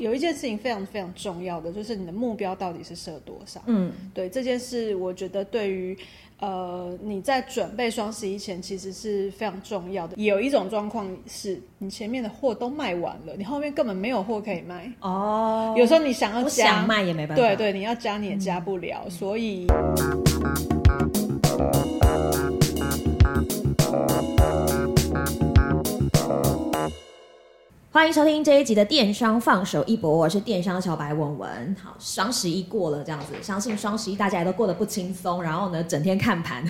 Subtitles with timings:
[0.00, 3.60] 有一件事情非常非常重要的，就是你的目标到底是设多少？
[3.66, 5.96] 嗯，对这件事，我觉得对于
[6.38, 10.16] 呃你在准备双十一前，其实是非常重要的。
[10.16, 14.90] 有一种状况是你前面的货都卖完了，你后面根本没有货可以卖。
[15.00, 17.42] 哦，有时候你想要加，想卖也没办法。
[17.42, 19.66] 对对，你要加你也加不了，嗯、所以。
[27.92, 31.76] 欢迎收听这一集的电商放手一搏，我是电商小白文文。
[31.82, 36.64] 好，双十一过了，这样子，相信双十一大家也都过得不轻松，然后呢，整天看盘。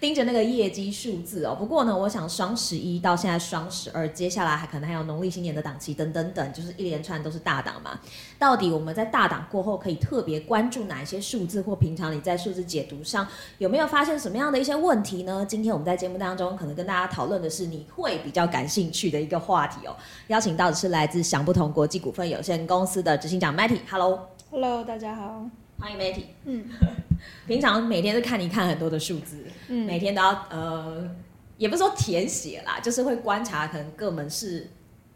[0.00, 7.98] 盯着那个业绩数字哦，不过呢，我想双十一到现在双十二，接下来还可能还有农历新年的档期等等等，就是一连串都是大档嘛。
[8.38, 13.26] 到底我们在大档过后可以特别关注哪一些数字，或平常你在数字解读上
[13.58, 15.44] 有没有发现什么样的一些问题呢？
[15.48, 19.96] 今天我们在节目当中可能跟大家讨论的是你会比较感兴趣的一个话题哦。
[20.28, 25.44] 邀请到的是来自想不同国际股份有限公司的执行长 Matty，Hello，Hello，大家好，
[25.78, 26.24] 欢迎 Matty。
[26.44, 26.64] 嗯，
[27.46, 29.44] 平常每天都看你看很多的数字。
[29.68, 31.08] 嗯，每天都要呃，
[31.56, 34.68] 也不是说填写啦，就是会观察可能各门市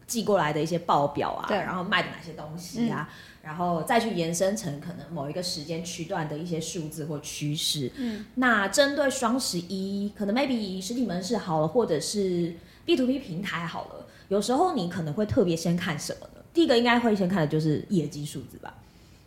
[0.07, 7.91] 寄过来的一些报表啊，对，然后卖的哪些东西啊，嗯、然后再去延伸成可能某一个时间区段的一些数字或趋势。
[7.97, 16.41] 嗯，那针对双十一，可能 maybe 实体门市好了，或者是 B to B 平台好了，有时候你可能会特别先看什么呢？
[16.53, 18.73] 第一个应该会先看的就是业绩数字吧。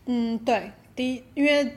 [0.06, 1.70] 嗯，对，第一，因为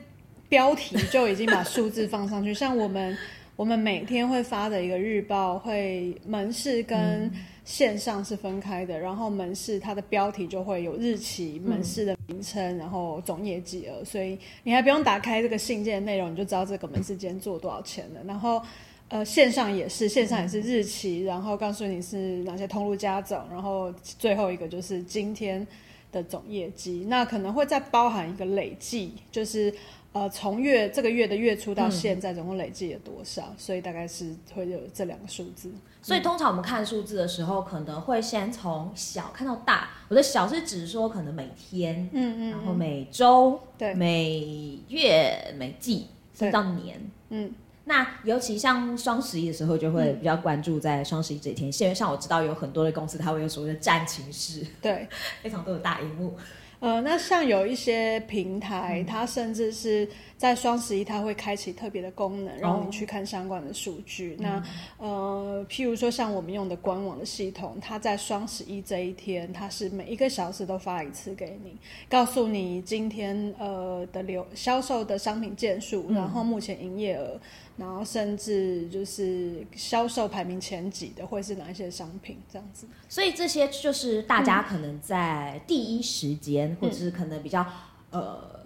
[0.47, 3.15] 标题就已经把数字放上去，像我们。
[3.55, 7.29] 我们每天会发的一个日报，会门市跟
[7.65, 18.21] 线上是分开的，嗯、然后门市它的标题就会有日期、门市的名称，嗯、然后总业绩额，所以你还不用打开这个信件内容，你就知道这个门市今天做多少钱了。
[18.25, 18.61] 然后，
[19.09, 25.67] 呃，线上也是，线上也是日期，然后告诉你是哪些通路加总，然后最后一个就是今天
[26.11, 29.73] 的总业绩，那可能会再包含一个累计，就是。
[30.11, 33.43] 呃，从月这个月的月初到现在，总共累计了多少？
[33.43, 35.71] 嗯、所以大概是会有这两个数字。
[36.01, 39.91] 所以通常我们看数字的时候，可能会先从小看到大。
[40.07, 46.99] 我的小是指说可能每天，嗯嗯，然后每周，对，每月、每季，甚至到年，
[47.29, 47.53] 嗯。
[47.89, 51.71] 那尤其像双十一的时候，就会比较关注在双十一这一天。
[51.81, 55.07] 因为像我知道有很多的公司，它会有所谓的战情室，对，
[55.41, 56.37] 非常多的大荧幕。
[56.79, 60.07] 呃，那像有一些平台，它甚至是
[60.37, 64.35] 在双十一，它会开启特别的功能，让你去看相关的数据。
[64.35, 64.63] 哦、那
[64.97, 71.75] 呃，譬如说像我们用的官网的系统，它在双十一这一天，它是每一个小时都发一次给你，
[72.09, 77.39] 告诉你今天呃的流销售的商品件数，嗯、然后目前营业额。
[77.77, 87.65] 然后甚至就是销售排名前几的会是哪一些商品这样子，所以这些就是大家可能在第一时间，嗯、或者是可能比较
[88.11, 88.59] 呃，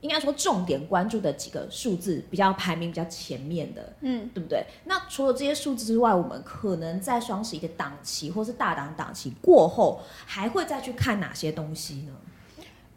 [0.00, 4.64] 应该说重点关注的几个数字，比较排名比较前面的，嗯，对不对？
[4.84, 12.12] 那除了这些数字之外，我们可能在双十一的档期或是大档档期过后，还会再去看哪些东西呢？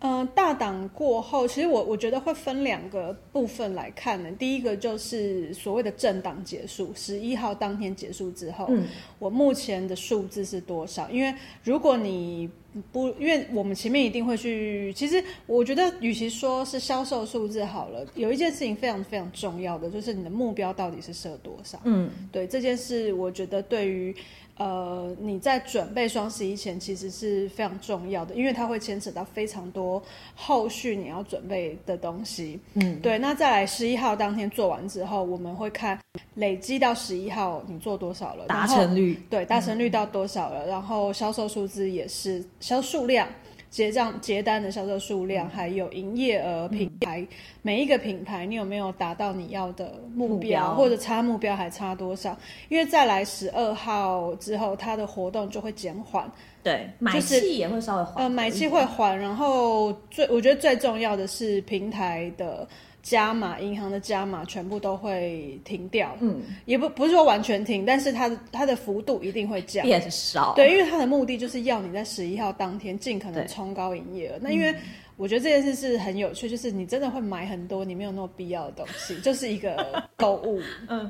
[0.06, 4.30] 嗯、呃，大档过后，其实我我觉得会分两个部分来看呢。
[4.38, 8.86] 第一个就是所谓的政党结束，十一号当天结束之后，嗯、
[9.18, 11.10] 我目前的数字是多少？
[11.10, 12.50] 因为如果你
[12.92, 21.80] 不，因为我们前面一定会去，其实我觉得，与其说是销售数字好了，有一件事情非常非常重要的，就是你的目标到底是设多少？
[21.86, 24.14] 嗯，对这件事，我觉得对于。
[24.58, 30.02] 呃，你在准备双十一前，其实是非常重要的，因为它会牵扯到非常多
[30.36, 32.60] 后续你要准备的东西。
[32.76, 33.18] 嗯，对。
[33.18, 36.00] 那再来十一号当天做完之后，我们会看
[36.36, 39.20] 累积到十一号你做多少了，达成率。
[39.30, 43.28] 对，达成率到多少了，嗯、然后销售数字也是销数量。
[43.74, 47.28] 结账结单的销售数量，还有营业额，品牌、嗯、
[47.64, 52.38] 每一个品牌，你有没有达到你要的目标，目标或者差目标还差多少？
[52.70, 56.32] 因为再来十二号之后，它的活动就会减缓，
[56.62, 62.68] 对，买气也会稍微缓，呃，买气会缓，然后最我觉得最重要的是平台的。
[63.04, 74.40] 加码银行的加码全部都会停掉，嗯，也不不是说完全停，但是它的它的幅度一定会降，变少，对，因为它的目的就是要你在十一号当天尽可能冲高营业额。
[74.40, 74.74] 那因为
[75.18, 80.62] 我觉得这件事是很有趣，就是你真的会买很多你没有那么必要的东西， 就是一个购物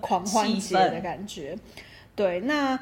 [0.02, 1.60] 狂欢节的感觉，嗯、
[2.16, 2.80] 对，那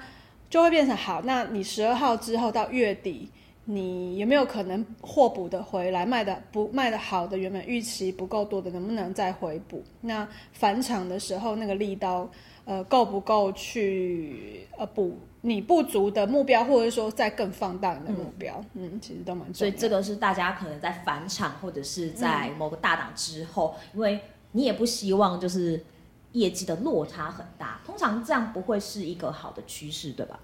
[0.49, 3.29] 就会变成好，那你十二号之后到月底。
[3.65, 9.83] 你有没有可能货补的回来，卖的不卖的好的，原本预期不够多的，能不能再回补？
[10.01, 12.29] 那返场的时候那个力道，
[12.65, 18.63] 呃，够不够去呃补你不足的目标，或者说再更放大你的目标？
[18.73, 19.53] 嗯，嗯，其实都蛮重要。
[19.53, 24.19] 所以这个是大家可能在返场或者是在某个大档之后，嗯，因为
[24.53, 25.81] 你也不希望就是
[26.31, 30.39] 业绩的落差很大，通常这样不会是一个好的趋势，对吧？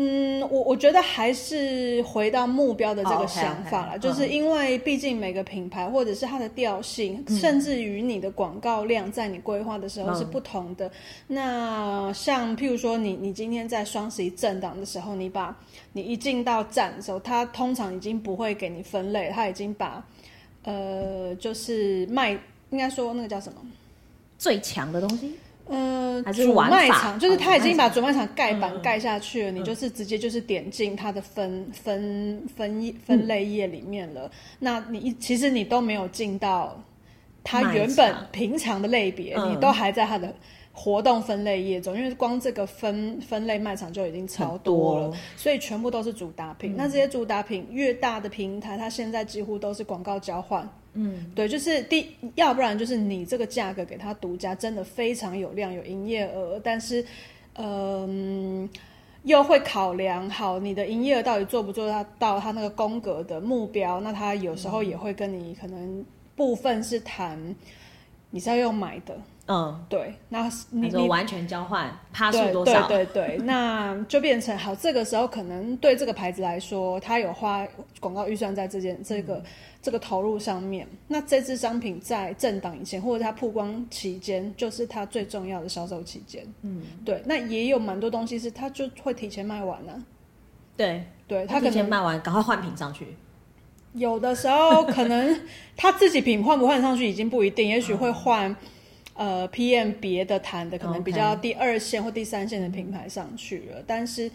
[0.00, 4.02] 嗯，我我觉得还是回到目标的这个想法了，oh, okay, okay.
[4.02, 10.86] 就是因为毕竟每个品牌或者是它的调性，嗯、甚至于你的广告量，在你规划的时候是不同的。
[10.86, 10.92] 嗯、
[11.26, 15.56] 那像譬如说你，你你今天在双十一震荡的时候，你把
[15.92, 20.06] 你一进到站的时候，它通常已经不会给你分类，它已经把
[20.62, 22.30] 呃，就是卖，
[22.70, 23.58] 应该说那个叫什么
[24.38, 25.34] 最强的东西。
[25.68, 34.22] 呃，主卖场就是他已经把主卖场盖板盖下去了，嗯，你就是直接就是点进它的分分分分类页里面了。
[34.24, 34.30] 嗯，
[34.60, 36.82] 那你一其实你都没有进到
[37.44, 40.34] 它原本平常的类别，你都还在它的
[40.80, 46.76] 活动分类页中，因为光这个分分类卖场就已经超多了，多所以全部都是主打品，嗯。
[46.76, 50.68] 那这些主打品越大的平台，它现在几乎都是广告交换。
[50.94, 57.04] 嗯，对，就是第，要不然就是你这个价格给他独家，真的非常有量，有营业额，但是，
[57.54, 58.80] 嗯、呃，
[59.24, 66.04] 又会考量好你的营业额到底做不做到到他那个宫格的目标，那他有时候也会跟你可能
[66.34, 67.54] 部分是谈，
[68.30, 69.16] 你是要用买的。
[69.50, 72.86] 嗯，对，那你你完全交换趴数多少？
[72.86, 74.74] 对对对，对那就变成好。
[74.74, 77.66] 这个时候可能对这个牌子来说，它有花
[77.98, 79.44] 广告预算在这件这个、嗯、
[79.80, 80.86] 这个投入上面。
[81.06, 86.46] 那这支商品在震荡以前或者它曝光期间，就是它最重要的销售期间。
[86.60, 87.22] 嗯，对。
[87.24, 90.04] 那也有蛮多东西是它就会提前卖完呢、啊。
[90.76, 93.16] 对对，它提前卖完，赶快换品上去。
[93.94, 95.40] 有的时候可能
[95.76, 98.54] 他自己品换不换上去已经不一定，也许会换。
[99.20, 104.30] 呃，PM 别的谈的可能比较第二线或第三线的品牌上去了.但是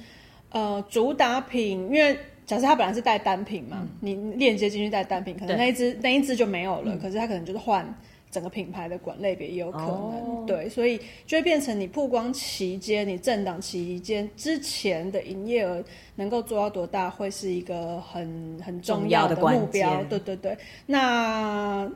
[0.50, 2.14] 呃，主打品，因为
[2.46, 7.88] 假设它本来是带单品嘛，嗯、你链接进去带单品，可能那一只那一只就没有了，可是它可能就是换
[8.34, 10.48] 整个品牌的管类别也有可能，oh.
[10.48, 15.84] 对，所以就会变成你曝光期间，你政党期间之前的营业额
[16.16, 20.58] 能够做到多大，会是一个很很重要的目标，对对对，
[20.88, 21.90] 那。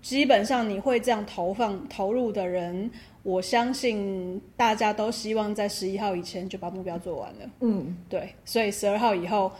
[0.00, 2.88] 基本上你会这样投放投入的人，
[3.24, 7.50] 我相信大家都希望在十一号以前就把目标做完了。
[7.62, 9.50] 嗯，对，所以十二号以后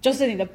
[0.00, 0.46] 就是你的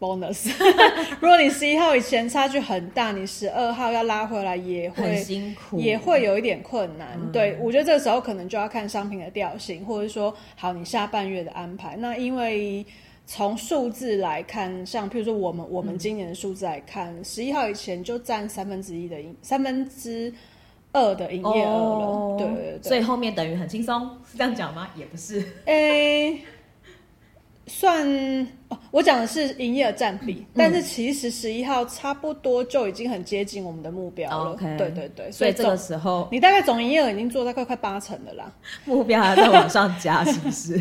[0.00, 0.50] bonus。
[1.20, 7.18] 如果你十一号以前差距很大，你十二号要拉回来也会很辛苦，也会有一点困难。
[7.20, 11.96] 嗯、对，我觉得这个时候可能就要看商品的调性，或者说好你下半月的安排。
[11.96, 12.84] 那因为。
[13.28, 20.32] 从数字来看，像譬如说我们我们今年的数字来看，十、嗯、一号以前就占三分之一的营三分之
[20.92, 24.88] 二的营业额了，哦、对，对对对，所以后面等于很轻松，是这样讲吗？
[24.94, 26.40] 也不是，诶、欸，
[27.66, 38.52] 算哦，我讲的是营业额占比、嗯，但是其实十一号差不多就已经很接近我们的目标了，对对对，所以这个时候你大概总营业额已经做到快快八成了啦，
[38.84, 40.80] 目标还在往上加，是不是？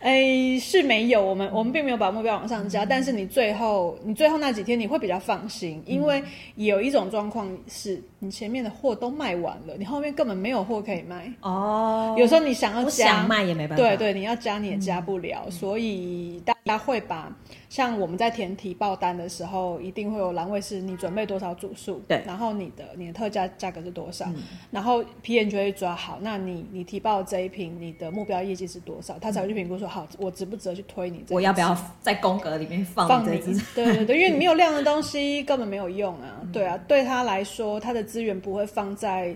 [0.00, 6.20] 哎、欸，是没有，我们我们并没有把目标往上加，嗯、但是你最后你最后那几天你会比较放心，嗯、因为
[6.56, 11.32] 有一种状况是你前面的货都卖完了，你后面根本没有货可以卖。
[11.40, 12.16] 哦。
[12.18, 17.34] 有时候你想要加，想卖也没办法，对对，你要加你也加不了，嗯、所以大家会把。
[17.68, 33.38] 像我们在填提报单的时候，一定会有栏位是你准备多少组数，对，然后你的你的特价价格是多少，嗯、然后 P N 就会抓好，那你你提报这一瓶，你的目标业绩是多少，他才会去评估说好，我值不值得去推你这，我要不要在宫格里面放放你？
[33.74, 39.34] 对对对， 因为你没有量的东西根本没有用啊，对啊，对他来说，他的资源不会放在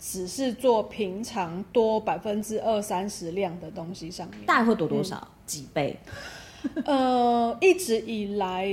[0.00, 5.96] 只是做平常多百分之二三十量的东西上面，大概会多多少、嗯、几倍？
[6.84, 8.66] 呃，一直以来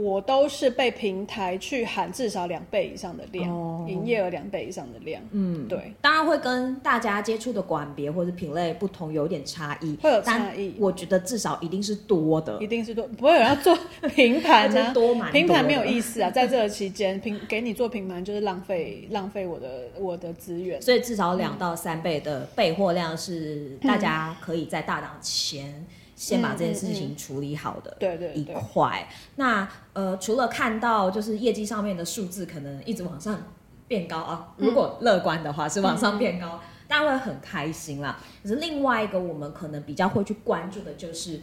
[0.00, 5.22] 我都是被平台去喊至少两倍以上的量，哦、营业额两倍以上的量。
[5.30, 10.74] 嗯，对，当然会跟大家接触的管别或者品类不同，有点差异，会有差异。
[10.78, 13.76] 我觉得至少一定是多的，一定是多，不会有人要做
[14.14, 14.92] 平盘呢、啊？
[14.94, 25.86] 多蛮多平盘没有意思啊，在这个期间平给你做平盘就是浪费浪费我的我的资源，所以至少两到三倍的备货量是大家可以在大档前。
[26.16, 27.96] 先把这件事情处理好的，
[28.34, 29.06] 一块。
[29.36, 33.38] 那呃，除了看到就是业绩上面的数字可能一直往上
[33.86, 36.58] 变高啊，如果乐观的话是往上变高，
[36.88, 38.18] 大家会很开心啦。
[38.42, 41.40] 可是另外一个我们可能比较会去关注的就是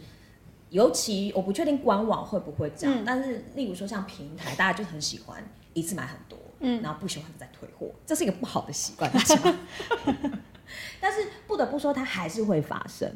[0.70, 5.40] 尤其我不确定官网会不会这样，嗯、但是例如说像平台，大家就很喜欢
[5.72, 9.08] 一次买很多，嗯，然后不喜欢再退货，这是一个不好的习惯。
[11.00, 13.08] 但是不得不说，它还是会发生。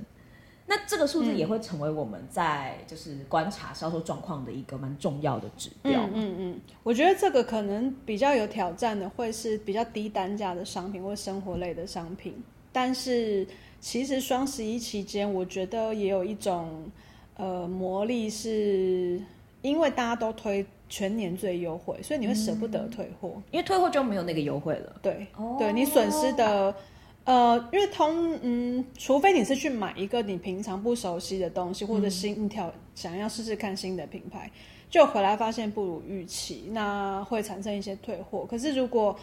[0.68, 6.00] 那这个数字也会成为我们在就是观察销售状况的一个蛮重要的指标。
[6.04, 13.44] 嗯嗯嗯，我觉得这个可能比较有挑战的会是比较低单价的商品或生活类的商品，但是
[13.80, 16.88] 其实双十一期间，我觉得也有一种。
[17.40, 19.22] 呃，魔力是
[19.62, 24.96] 因为大家都推全年最优惠，所以你会舍不得退货，嗯，因为退货就没有那个优惠了。
[25.00, 26.74] 对，哦、对你损失的，
[27.28, 34.50] 呃，因为通，嗯，除非你是去买一个你平常不熟悉的东西，或者新一条想要试试看新的品牌，
[34.88, 38.46] 就回来发现不如预期，那会产生一些退货。
[38.48, 39.14] 可是如果，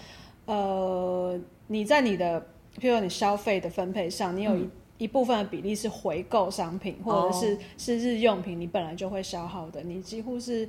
[0.46, 1.36] 呃，
[1.66, 2.40] 你在你的，
[2.80, 4.62] 譬如说你消费的分配上，你有一。
[4.62, 7.60] 嗯一部分的比例是回购商品，或者是、oh.
[7.78, 10.66] 是日用品，你本来就会消耗的，你几乎是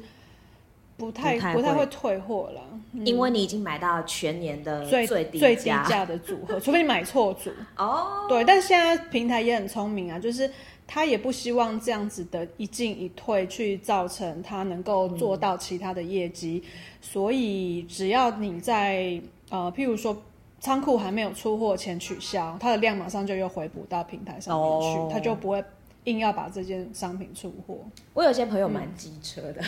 [0.96, 2.60] 不太不太，会退货了，
[2.92, 8.22] 嗯，因为你已经买到全年的最最低价的组合， 除非你买错组哦。
[8.22, 8.28] Oh.
[8.28, 10.50] 对，但是现在平台也很聪明啊，就是
[10.86, 20.16] 他也不希望这样子的一进一退去造成他能够做到其他的业绩，嗯，所以只要你在呃，譬如说。
[20.58, 25.22] 仓库还没有出货前取消，它的量马上就又回补到平台上面去，它、oh.
[25.22, 25.62] 就不会
[26.06, 27.78] 硬要把这件商品出货。
[28.14, 29.62] 我有些朋友蛮机车的，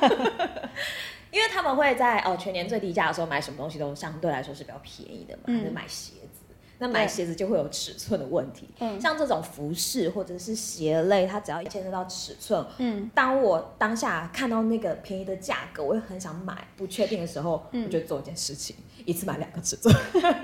[0.00, 0.68] 嗯、
[1.32, 6.40] 因为他们会在哦全年最低价的时候买什么东西都相对来说是比较便宜的嘛，就、嗯、买鞋子。
[6.78, 19.94] 那买鞋子就会有尺寸的问题，嗯，像这种服饰或者是鞋类，它只要牵涉到尺寸，嗯，当我当下看到那个便宜的价格，我也很想买，不确定的时候，嗯，我就做一件事情，一次买两个尺寸，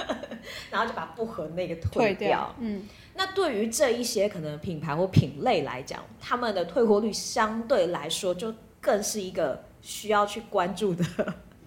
[0.70, 2.86] 然后就把不合那个退掉，退掉，嗯。
[3.18, 11.04] 那对于这一些可能品牌或品类来讲，他们的退货率相对来说就更是一个需要去关注的，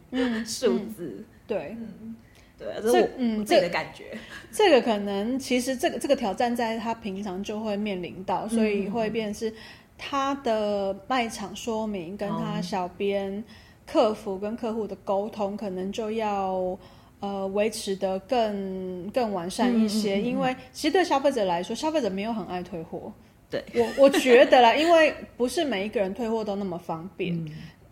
[0.09, 1.77] 嗯， 数字，嗯、对。
[1.77, 2.15] 嗯
[2.61, 4.15] 对，这嗯，这个感觉，
[4.51, 9.51] 这个可能其实这个这个挑战在他平常就会面临到，所以会变是
[9.97, 13.43] 他的卖场说明跟他小编、
[13.87, 16.77] 客服跟客户的沟通，可能就要
[17.21, 23.09] 呃维持的更更完善一些，因为其实对消费者来说，消费者没有很爱退货。
[23.49, 27.41] 对，我我觉得啦， 因为不是每一个人退货都那么方便，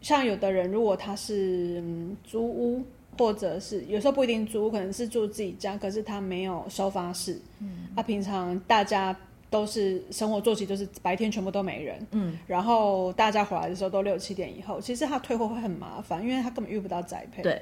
[0.01, 1.81] 像有的人如果他是
[2.25, 2.83] 租屋。
[3.17, 7.37] 或者是有时候不一定租，可能是住自己家，可是他没有收发室。
[7.59, 9.13] 嗯，他、啊、平常大家
[9.49, 12.07] 都是生活作息，就是白天全部都没人。
[12.11, 17.43] 嗯，然后大家回来的时候都六七点以后，其实他退货会很麻烦，因为他根本遇不到宅配。
[17.43, 17.61] 对，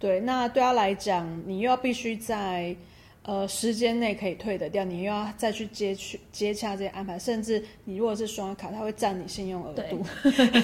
[0.00, 2.74] 对，那对他来讲，你又要必须在。
[3.22, 10.02] 呃，时间内可以退得掉，你又要再去接去接洽这些安排，甚至你如果是刷卡，它会占你信用额度。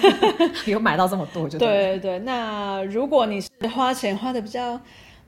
[0.65, 1.67] 有买到这么多就对。
[1.67, 4.77] 对对对，那如果你是花钱花的比较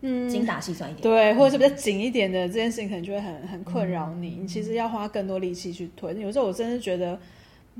[0.02, 4.44] 嗯精打细算一点，对，或者是比较紧一点的、嗯、这件事情，可能就会很很困扰你、嗯。
[4.44, 6.20] 你其实要花更多力气去推。
[6.20, 7.18] 有时候我真的觉得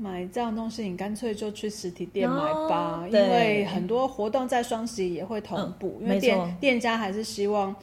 [0.00, 2.36] 买这样东西，你干脆就去实体店买
[2.68, 7.74] 吧，哦、因为很多活动在双十一也会同步，嗯、因为店店家还是希望。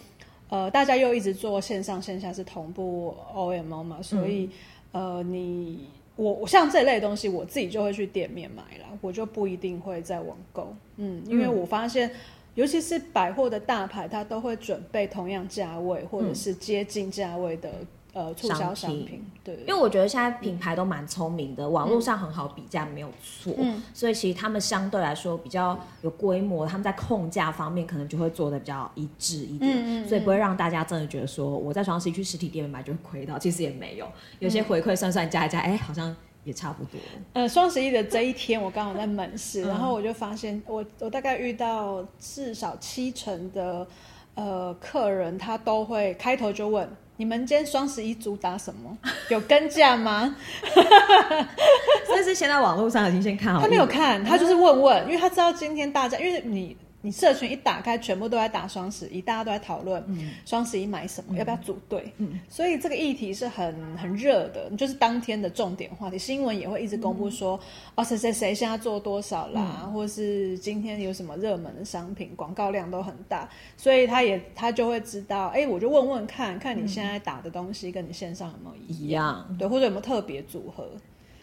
[0.50, 4.50] 呃，大家又一直做线上线下是同步 OMO 嘛，所以、
[4.93, 12.15] 嗯、呃，你我我像这类东西，我自己就会去店面买了，我就不一定会在网购，嗯，因为我发现，嗯、
[12.55, 17.69] 尤其是百货的大牌，它都会准备同样价位或者是接近价位的。
[18.17, 34.07] 呃，促销商品，对，因为我觉得现在品牌都蛮聪明的，嗯、网络上很好比价，没有错、嗯，所以其实他们相对来说比较有规模，他们在控价方面可能就会做的比较一致一点，嗯嗯，所以不会让大家真的觉得说我在双十一去实体店买就会亏到，其实也没有，
[34.39, 37.00] 有些回馈算算加一加，哎、欸，好像也差不多。
[37.33, 43.88] 呃，双十一的这一天，我刚好在门市，然后我就发现我我大概遇到至少七成的
[44.33, 46.89] 呃客人，他都会开头就问。
[47.17, 48.97] 你们今天双十一主打什么？
[49.29, 50.36] 有跟价吗？
[52.05, 53.62] 所以是先在网络上已经先看好。
[53.62, 56.77] 他没有看，他就是问问，因为他知道今天大家，因为你。
[57.07, 60.03] 你社群一打开，全部都在打双十一，大家都在讨论
[60.45, 62.37] 双十一买什么，嗯、要不要组队、嗯。
[62.49, 66.19] 所以这个议题是很很热的，就是当天的重点话题。
[66.19, 67.63] 新闻也会一直公布说，嗯、
[67.95, 73.49] 哦，谁谁谁现在做多少啦，嗯、或是今天有什么热门的商品，广告量都很大。
[73.77, 80.85] 所以他也他就会知道，哎、欸，我就问问看看你现在打的东西跟你线上有没有一样，一样对，或者有没有特别组合？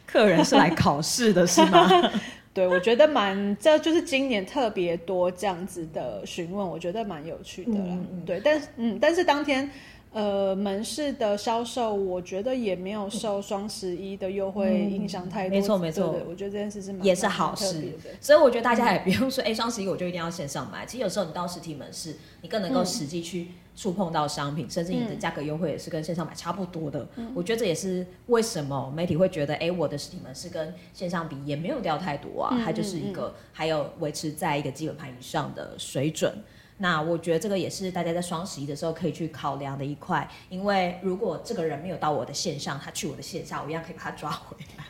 [0.07, 1.89] 客人是来考试的是吗？
[2.55, 7.87] 对，我觉得蛮，这就是今年特别多这样子的询问，我觉得蛮有趣的啦。
[7.89, 9.69] 嗯嗯、对，但是嗯，但是当天，
[10.13, 15.51] 呃，门市的销售，我觉得也没有受双十一的优惠影响太多。
[15.51, 17.93] 没错没错，我觉得这件事是蛮也是好事。
[18.21, 20.87] 所以我觉得大家也不用说，哎、嗯，双十一我就一定要线上买。
[20.87, 27.07] 其实有时候你到实体门市，你更能够实际去触碰到商品，嗯、甚至你的价格优惠也是跟线上买差不多的。
[27.17, 36.33] 嗯、我觉得这也是为什么媒体会觉得，哎，我的实体门市跟线上比也没有掉太多啊，嗯、它就是一个还有维持在一个基本盘以上的水准。
[36.77, 44.85] 那我觉得这个也是大家在双十一的时候可以去考量的一块，因为如果这个人没有到我的线上，他去我的线下，我一样可以把他抓回来。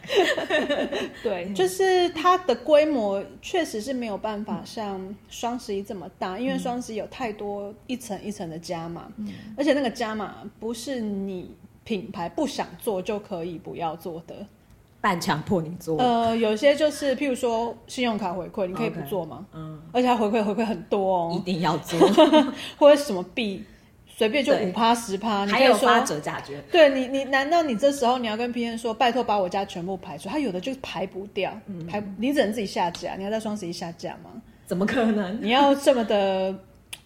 [1.23, 14.47] 对，就是它的规模确实是没有办法像双十一这么大，嗯、因为双十一有太多一层一层的加码，嗯、而且那个加码不是你品牌不想做就可以不要做的。
[15.05, 22.01] 半强迫你做，呃，有些就是，譬如说信用卡回馈，你可以不做吗？Okay, 嗯，而且它回馈回馈很多哦，一定要做，
[22.79, 23.63] 或者什么币，
[24.09, 26.59] 随便就五趴十趴，你可以说发折价券。
[26.73, 30.31] 对你，你难道你这时候你要跟 P N 说，拜托把我家全部排除？
[30.31, 34.31] 他有的就是排不掉，嗯、排你只能自己下架，你要在双十一下架吗？
[34.65, 35.39] 怎么可能？
[35.43, 36.55] 你要这么的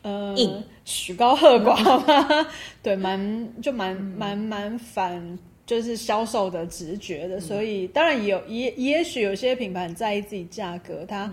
[0.03, 0.37] 呃，
[0.85, 1.75] 曲高和寡
[2.07, 2.47] 吗？
[2.81, 5.37] 对，蛮就蛮蛮蛮反。
[5.69, 11.31] 就是销售的直觉的，嗯、所以当然也有也也许有些品牌很在意自己价格，它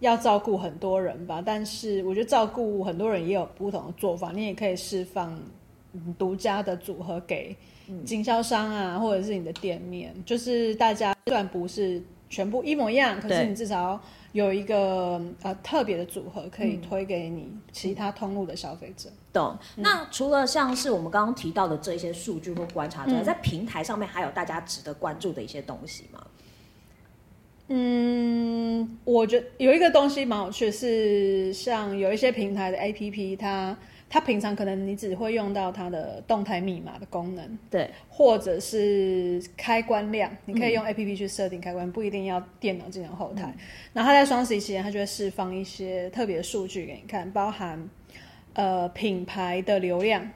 [0.00, 1.38] 要照顾很多人吧。
[1.38, 5.40] 嗯、但是我觉得照顾很多人也有不同的做法，你也可以释放
[6.18, 7.56] 独家的组合给
[8.04, 14.00] 经销商啊，嗯、或者是你的店面，就是大家虽然不是全部一模一样，可是你至少。
[14.32, 19.08] 有一个呃特别的组合可以推给你其他通路的消费者。
[19.32, 19.56] 懂。
[19.76, 26.26] 那除了像是我们刚刚提到的这一些数据或观察之外，嗯、在平台上面还有大家值得关注的一些东西吗？
[27.68, 33.74] 嗯，我觉得有一个东西蛮有趣，是像有一些平台的 APP 它。
[34.10, 43.52] 它平常可能你只会用到它的动态密码的功能，对，或者是开关量，你可以用 APP 去设定开关，嗯、不一定要电脑进行后台。
[43.54, 43.60] 嗯、
[43.92, 47.88] 然后它在双十一期间，它就会释放一些特别的数据给你看，包含
[48.54, 50.30] 呃品牌的流量，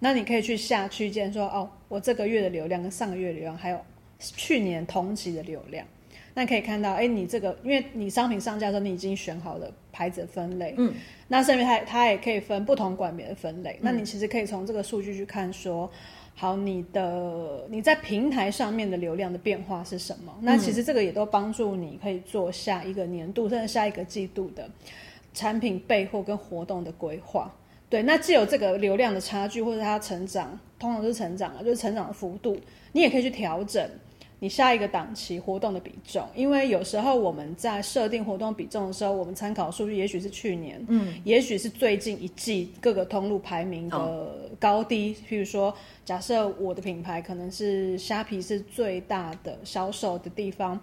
[0.00, 3.80] 那你可以去下区间说，哦，我这个月的流量跟上个月的流量，还有
[4.18, 5.86] 去年同期的流量。
[6.34, 10.92] 那可以看到，哎，你这个，因为你商品上架的时候，你已经选好了牌子的分类，嗯，
[11.28, 15.90] 那甚至它它也可以分不同管别的分类，嗯、那你其实可以从这个数据去看说，
[16.34, 20.30] 好，你的你在平台上面的流量的变化是什么？
[20.40, 24.68] 嗯、那其实这个也都帮助你可以做下一个年度甚至下一个季度的
[25.32, 27.50] 产品备货跟活动的规划。
[27.88, 32.60] 对，那既有这个流量的差距或者它成长，通常是成长了，就是成长的幅度，
[32.92, 33.88] 你也可以去调整。
[34.38, 45.14] 你下一个档期活动的比重，因为有时候我们在设定活动比重的时候，我们参考数据也许是去年，嗯，也许是最近一季各个通路排名的高低。
[45.14, 50.78] 哦、譬如说，假设我的品牌可能是虾皮是最大的销售的地方，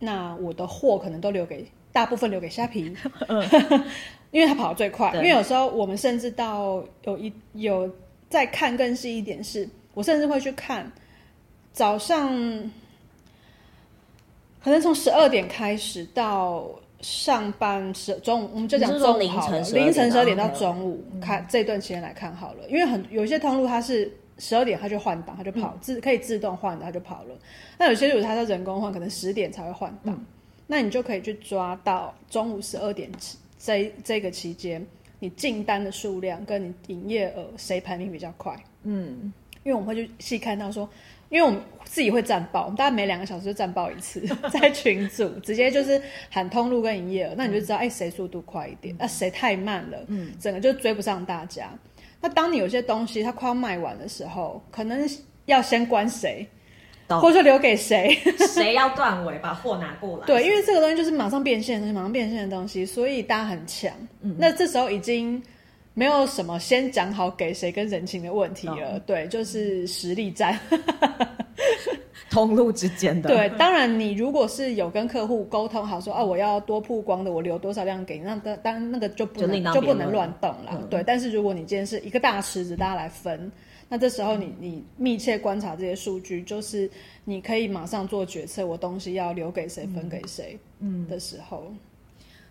[0.00, 2.92] 那我的货可能都留给大部分留给虾皮，
[3.28, 3.48] 嗯、
[4.32, 5.12] 因为它跑得最快。
[5.14, 7.88] 因为有时候我们甚至到有一有
[8.28, 10.90] 再看更细一点是，是我甚至会去看
[11.72, 12.36] 早上。
[14.62, 16.68] 可能从十二点开始到
[17.00, 27.34] 上班时中午，我们就讲中午好了，凌晨十二点到中午看这段时间来看好了，因为很有些通路它是十二点它就换档，它就跑自可以自动换的，它就跑了。
[27.78, 30.22] 那有些如果它是人工换，可能十点才会换档，
[30.66, 33.10] 那你就可以去抓到中午十二点
[33.58, 34.86] 这这个期间，
[35.20, 38.54] 你进单的数量跟你营业额谁排名比较快？
[38.82, 39.32] 嗯，
[39.64, 40.86] 因为我们会去细看到说。
[41.30, 44.20] 因为我们自己会战报，我们大概每两个小时就战报一次，
[44.52, 51.70] 在群组直接就是喊通路跟营业额，那你就知道哎谁速度快一点，那谁、太慢了，嗯，整个就追不上大家。
[52.20, 55.08] 那当你有些东西它快要卖完的时候，可能
[55.46, 56.46] 要先关谁，
[57.08, 58.12] 懂或者说留给谁，
[58.52, 60.26] 谁要断尾把货拿过来。
[60.26, 63.92] 对，因为这个东西就是马上变现，马上变现的东西，所以大家很强。
[64.22, 65.42] 嗯、那这时候已经。
[65.92, 70.58] 没有什么先讲好给谁跟人情的问题了，哦、对，就是实力战，
[72.30, 73.28] 通路之间的。
[73.28, 80.70] 对，当然你如果是有跟客户沟通好说，哦，我要多曝光的，我留多少量给你，那当当然那个就不能就，就不能乱动了。
[80.72, 83.50] 嗯、对，但是如果你今天是一个大池子，大家来分，
[83.88, 86.88] 那这时候你你密切观察这些数据，就是
[87.24, 91.64] 你可以马上做决策，我东西要留给谁，分给谁，嗯的时候。
[91.68, 91.78] 嗯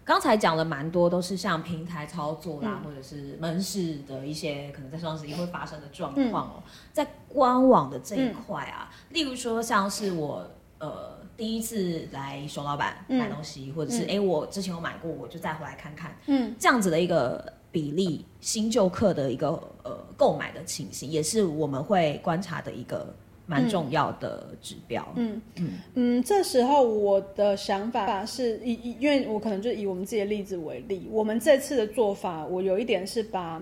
[0.10, 6.54] 刚才讲了蛮多，都是像平台操作啦，嗯、或者是门市的一些可能在双十一会发生的状况哦。
[6.56, 19.50] 嗯、在官网的这一块啊，嗯、例如说像是我呃第一次来熊老板买东西，嗯、或者是哎、我之前有买过，我就再回来看看，嗯，这样子的一个比例，新旧客的一个
[19.84, 23.14] 呃购买的情形，也是我们会观察的一个
[23.50, 25.06] 蛮重要的指标。
[25.16, 33.62] 嗯嗯嗯，这时候我的想法是以以，因为我可能就以我们自己的例子为例，我们这次的做法，我有一点是把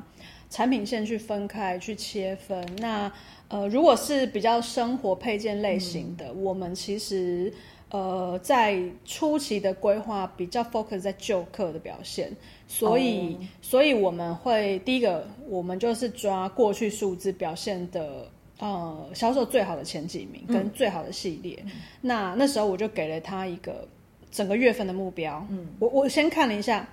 [0.49, 2.67] 产品线去分开去切分。
[2.79, 3.11] 那
[3.47, 7.51] 呃，如果是比较生活配件类型的，嗯、我们其实
[7.89, 12.29] 呃在初期的规划比较 focus 在旧客的表现。
[12.67, 13.45] 所以，oh.
[13.61, 21.59] 所以我们会第一个，我们就是抓过去数字表现的，呃，销售最好的前几名跟最好的系列。
[21.65, 23.87] 嗯、那那时候我就给了他一个
[24.31, 25.45] 整个月份的目标。
[25.49, 26.87] 嗯，我我先看了一下，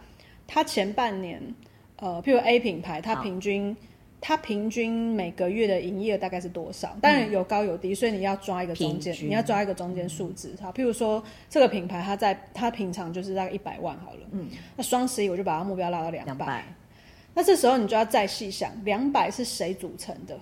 [0.47, 1.43] 他前半年，
[1.97, 3.77] 呃，譬如 A 品牌，它平均。
[4.27, 6.97] 它平均每个月的营业额大概是多少？
[7.03, 10.57] 当然有高有低，所以你要抓一个中间，你要抓一个中间数字。
[10.63, 14.21] 好，譬如说这个品牌，它在它平常就是大概一百万好了。
[14.31, 16.65] 嗯，那双十一我就把它目标拉到两百。
[17.35, 20.35] 那这时候你就要再细想，两百是谁组成的？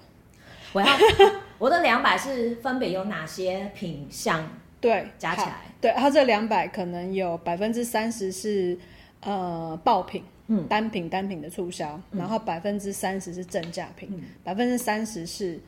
[0.72, 0.86] 我要
[1.58, 4.48] 我的两百是分别有哪些品项？
[4.80, 5.62] 对，加起来。
[5.80, 8.78] 对，它这两百可能有百分之三十是
[9.20, 10.24] 呃爆品。
[10.48, 15.58] 嗯，单品单品的促销，嗯、然后百分之三十是正价品，百分之三十是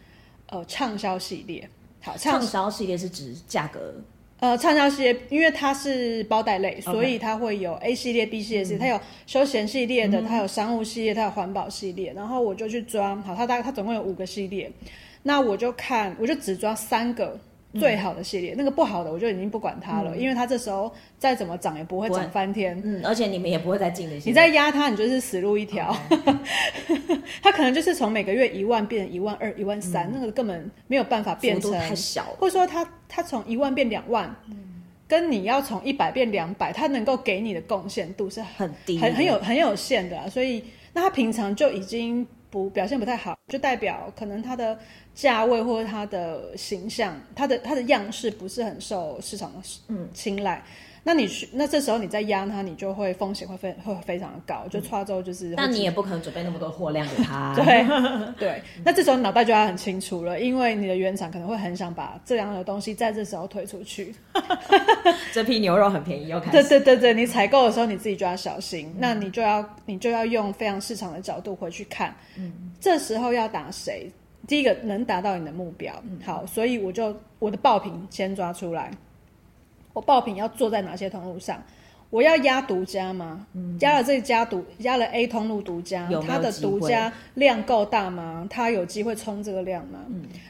[0.48, 1.66] 呃畅销系列。
[2.02, 3.94] 好，畅销系列是指价格？
[4.44, 12.12] 呃，畅销系列，因为它是包袋类，所以它会有 A 系列、B 系列，嗯、它有休闲系列的，它有商务系列，它有环保系列。
[12.12, 14.70] 然后我就去装，好，它大概它总共有五个系列，
[15.22, 17.40] 那我就看，我就只装三个。
[17.78, 22.80] 最好的系列，嗯、那个不好的我就已经不管它了，嗯、因为它这时候再怎么涨也不会涨翻天。
[22.84, 24.30] 嗯，而且你们也不会再进那些。
[24.30, 25.94] 你再压它，你就是死路一条。
[27.42, 31.72] 它可能就是从每个月一万变成一万二、一万三，那个根本没有办法变成。
[31.72, 32.24] 太小。
[32.38, 40.30] 或者说它它从一万变两万，嗯、跟你要从一百变两百，它能够给你的贡献度是很低、很很有很有限的。
[40.30, 44.78] 所以，那它平常就已经不表现不太好，就代表可能它的。
[45.14, 50.60] 价位或者它的形象，它的它的样式不是很受市场的嗯青睐，
[51.06, 55.50] 那你去那这时候你再压它，你就会风险会非会非常的高，就差之后就是。
[55.50, 57.54] 那你也不可能准备那么多货量给他。
[57.54, 57.86] 对
[58.38, 64.14] 对，那这时候脑袋就要很清楚了，因为你的原厂可能会很想把这样的东西在这时候推出去。
[65.30, 66.52] 这批牛肉很便宜，又开始。
[66.52, 74.10] 对对对对，你采购的时候你自己就要小心，嗯、那你就要你就要用非常市场的角度回去看，嗯，这时候要打谁？
[74.48, 78.90] 第一个能达到你的目标，好，所以我就我的爆品先抓出来。
[79.94, 81.62] 我爆品要做在哪些通路上？
[82.11, 83.46] 我要压独家吗？
[83.80, 88.46] 压了这家独，压了 A 通路独家，它的独家量够大吗？
[88.50, 90.00] 它有机会冲这个量吗？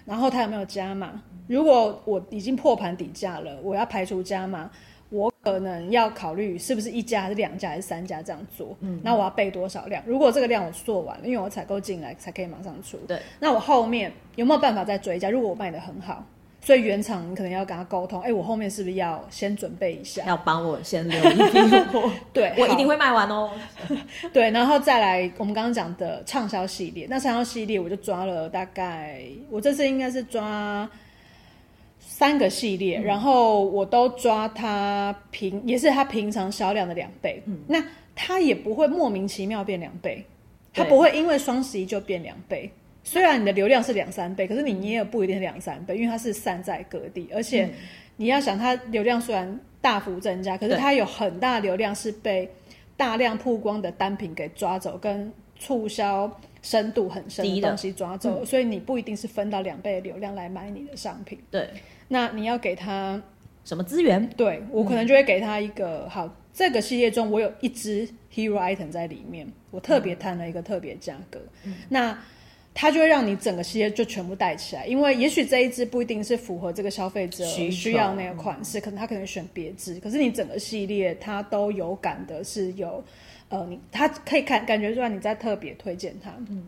[0.05, 1.23] 然后它有没有加码？
[1.47, 4.69] 如果我已经破盘底价了，我要排除加码。
[5.11, 10.03] 我可能要考虑是不是一家还是两家还是三家这样做，嗯，那我要备多少量？
[10.05, 15.31] 如果这个量我做完了，因为我采购进来才可以马上出，对，那我后面有没有办法再追加？
[15.31, 16.25] 如果我卖的很好，
[16.65, 20.25] 所以原厂你可能要跟他沟通，哎、欸，我后面是不是要先准备一下？
[20.27, 21.59] 要帮我先留一批
[21.93, 23.51] 货， 对，我一定会卖完哦。
[24.33, 30.91] 对，然后再来我们刚刚讲的畅销系列，那畅销系列我就抓了大概，我这次应该是抓。
[32.07, 37.43] 三个系列，然后我都抓它平，也是它平常销量的两倍。
[37.47, 37.83] 嗯，那
[38.15, 40.25] 它也不会莫名其妙变两倍，
[40.73, 42.71] 它不会因为双十一就变两倍。
[43.05, 47.71] 虽然你的流量是两三倍，可是你也不一定是两三倍，因为它是散在各地，而且
[48.17, 52.51] 你要想，它流量虽然大幅增加，可是它有很大流量是被
[52.97, 61.39] 大量曝光的单品给抓走，跟促销深度很深的东西抓走，所以你不一定是分到两倍的流量来买你的商品。
[61.51, 61.69] 对。
[62.09, 63.21] 那你要给他
[63.65, 64.27] 什么资源？
[64.37, 72.17] 对，我可能就会给他一个、嗯、好，这个系列中我有一支 hero item 在里面，我特别谈了一个特别价格，嗯、那
[72.75, 83.03] 他就会让你整个系列就全部带起来，因为也许这一支不一定是符合这个消费者需要那个款式，可能他可能选别支，可是你整个系列他都有感的是有，
[83.49, 86.67] 呃，你他可以看感觉出来你在特别推荐它，嗯，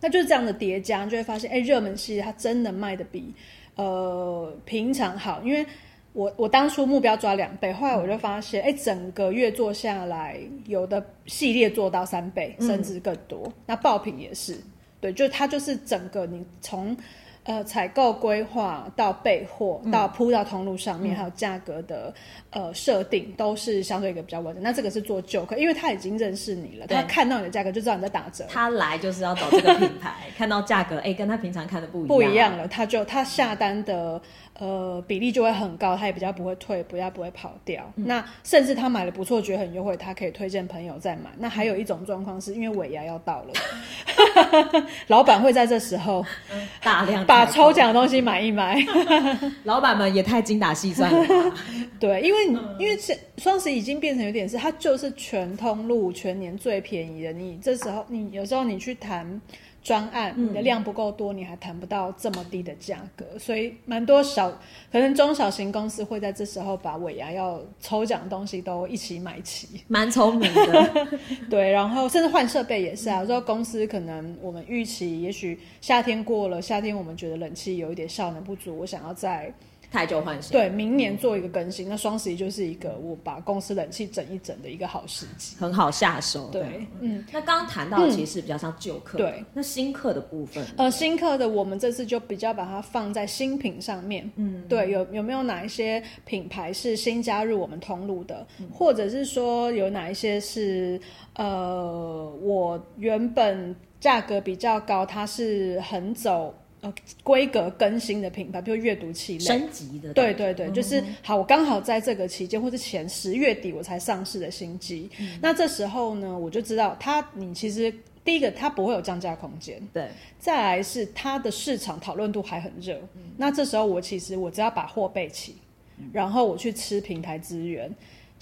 [0.00, 3.32] 那就是这样的叠加，就会发现，哎，热门系列它真的卖的比。
[3.74, 5.64] 呃，平常好，因为
[6.12, 13.44] 我我当初目标抓两倍，后来我就发现，哎、嗯，整个月做下来，有的系列做到三倍，甚至更多。
[13.46, 14.58] 嗯、那爆品也是，
[15.02, 16.96] 对，就它就是整个你从
[17.42, 22.14] 呃采购规划到备货、嗯、到铺到通路上面，嗯、还有价格的
[22.50, 24.62] 呃设定，都是相对一个比较稳定。
[24.62, 28.46] 那这个是做旧客，因为他已经认识你了，他看到你的价格就知道你在打折。
[28.48, 34.22] 他来就是要找这个品牌， 看到价格，哎、欸，跟他平常看的不一样，不一样了，他就他下单的。
[34.62, 37.82] 呃，比例就会很高，他也比较不会退，比较不会跑掉。
[37.96, 41.30] 嗯、那甚至他买了不错，觉得很优惠，他可以推荐朋友再买。
[41.38, 46.24] 那还有一种状况是因为尾牙要到了， 老板会在这时候
[46.80, 48.80] 大量把抽奖的东西买一买。
[49.64, 51.52] 老板们也太精打细算了。
[51.98, 52.46] 对，因为
[52.78, 52.96] 因为
[53.38, 57.32] 双十一已经变成有点是，它就是全通路全年最便宜的。
[57.32, 59.40] 你这时候你有时候你去谈。
[59.82, 64.50] 专案，你的量不够多，嗯、你还谈不到这么低的价格，所以蛮多小
[64.90, 71.08] 可能中小型公司会在这时候把尾牙要抽奖的东西都一起买齐，蛮聪明的。
[71.50, 79.52] 对，然后甚至换设备也是啊，说、嗯、公司可能我们预期，也许夏天过了，夏天我们觉得冷气有一点效能不足，我想要再。
[79.92, 81.86] 汰旧换新，对，明年做一个更新。
[81.86, 86.48] 嗯、那双十一就是一个我把公司冷气整一整的一个好时机，很好下手。
[86.50, 87.22] 对，嗯。
[87.30, 89.44] 那刚刚谈到其实比较像旧客，嗯，对。
[89.52, 94.28] 那新客的部分，呃，新客的我们这次就比较把它放在新品上面。
[94.36, 100.98] 嗯，对，有有没有哪一些品牌是新加入我们通路的，嗯、或者是说有哪一些是
[101.34, 106.54] 呃，我原本价格比较高，它是很走。
[106.82, 106.92] 呃，
[107.22, 109.44] 规格更新的品牌，比如阅读器类。
[109.44, 111.36] 升级的，对对对，嗯、就是好。
[111.36, 120.08] 我刚好在这个期间，或是前十月底我才上市的新机，嗯、那这时候呢，我就知道它，你其实第一个它不会有降价空间，对。
[120.40, 125.54] 再来是它的市场讨论度还很热，嗯、那这时候我其实我只要把货备齐，
[125.98, 127.88] 嗯、然后我去吃平台资源。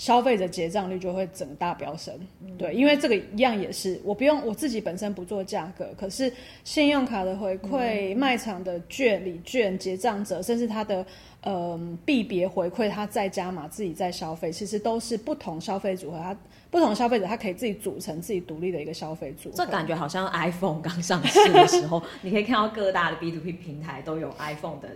[0.01, 6.33] 消费者结账率就会整大飙升，嗯、对，因为这个一样也是，我不用我自己本身不做价格，可是
[6.65, 11.05] 信用卡的回馈、嗯、卖场的券、礼券、结账者，甚至他的
[11.43, 16.35] 呃币别回馈，他再加码自己再消费，其实都是不同消费组合，他
[16.71, 19.55] 不同消费者他可以自己组成自己独立的一个消费组合。
[19.55, 24.89] 这感觉好像 iPhone 刚上市的时候， 你可以看到各大的 B to B 平台都有 iPhone 的，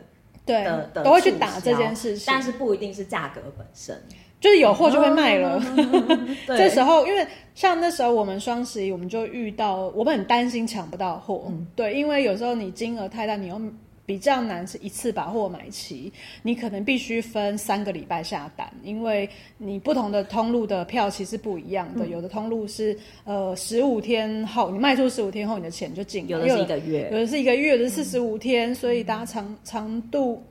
[0.47, 4.03] 对，的的都会去打这件事情，但是不一定是价格本身。
[4.44, 5.59] 就是有货就会卖了，
[6.48, 13.59] 这时候因为像那时候我们双十一，我们就遇到我们很担心抢不到货，嗯、对，因为有时候你金额太大，你又
[14.04, 19.26] 比较难是一次把货买齐，你可能必须分三个礼拜下单，因为
[19.57, 30.42] 你不同的通路的票其实不一样的，嗯、有的通路是呃十五天后你卖出十五天后你的钱就进，有的是一个月，有的是一个月，有的是四十五天，嗯、所以大家长长度。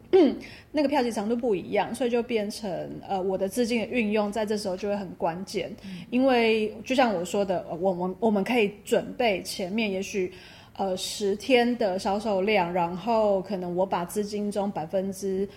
[0.73, 2.69] 嗯，那个票期长度不一样，所以就变成
[3.07, 5.71] 呃，我的资金的运用在这时候就会很关键。
[5.85, 10.33] 嗯、因为就像我说的，我们我们可以准备前面也许
[10.75, 15.47] 呃十天的销售量，然后可能我把资金中百分之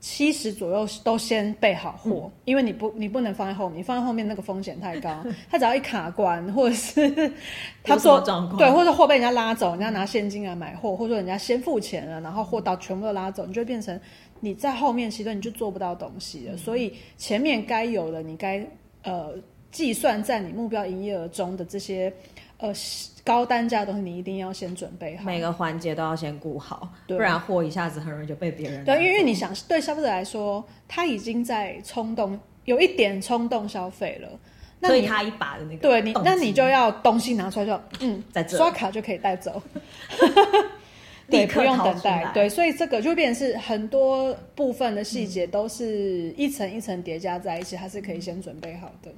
[0.00, 7.32] 七十左右都先备好货，嗯、因为你不你不能放在后面，你放在后面那个风险太高，他只要一卡关或者是
[7.82, 8.20] 他做
[8.58, 13.98] 对，或者货被人家拉走，人家拿现金来买货，或者说人家先付钱了，然后货到全部都拉走，你就会变成
[14.44, 16.54] 你在后面其实你就做不到东西了。
[16.54, 18.64] 嗯、所以前面该有的你该
[19.02, 19.34] 呃
[19.72, 22.12] 计算在你目标营业额中的这些
[22.58, 22.72] 呃。
[23.24, 28.84] 高单价的东西你一定要先准备好，每个环节都要先顾好，对不然货一下子很容易就被别人。
[28.84, 34.28] 对，因为你想，对消费者来说，他已经在冲动，有一点冲动消费了，
[34.78, 39.62] 那所以他一把的那个，对你，那你就要东西拿出来就，嗯，在这刷卡就可以带走，
[41.34, 49.10] 对，不用等待，对，所以这个就变成是很多部分的细节都是一层一层叠加在一起，它是可以先准备好的。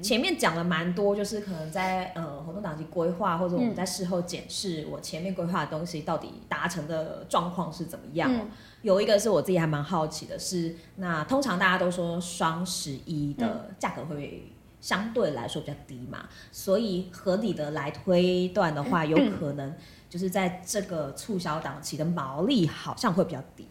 [0.00, 8.34] 前面讲了蛮多，就是可能在呃活动档期规划，或者我们在事后检视我前面规划的东西到底达成的状况是怎么样。
[8.34, 8.48] 嗯、
[8.80, 14.44] 有一个是我自己还蛮好奇的是，是那通常大家都说双十一的价格会
[14.80, 19.74] 相对来说比较低嘛，嗯、所以合理的来推断的话，有可能
[20.14, 23.66] 就是在这个促销档期的毛利好像会比较低。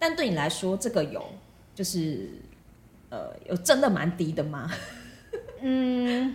[0.00, 1.24] 但对你来说，这个有
[1.76, 2.28] 就是
[3.08, 4.68] 呃有真的蛮低的吗？
[5.62, 6.34] 嗯，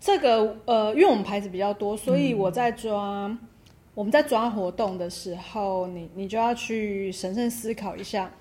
[0.00, 3.38] 这个呃，因为我们牌子比较多，所以我在抓，嗯、
[3.94, 8.32] 我们在抓活动的时候，你你就要去审慎思考一下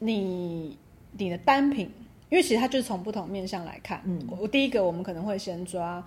[0.00, 0.78] 你，你
[1.12, 1.90] 你的单品，
[2.28, 4.02] 因为其实它就是从不同面向来看。
[4.04, 6.04] 嗯，我第一个我们可能会先抓，